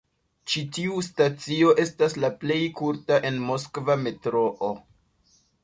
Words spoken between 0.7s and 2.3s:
tiu stacio estas